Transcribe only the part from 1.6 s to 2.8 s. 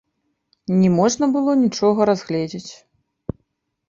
нічога разгледзець.